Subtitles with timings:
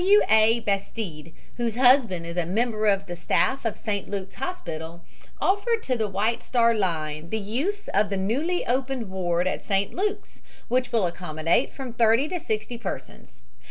[0.03, 0.21] W.
[0.31, 0.61] A.
[0.61, 4.09] Bastede, whose husband is a member of the staff of St.
[4.09, 5.03] Luke's Hospital,
[5.39, 9.93] offered to the White Star Line the use of the newly opened ward at St.
[9.93, 13.43] Luke's, which will accommodate from thirty to sixty persons.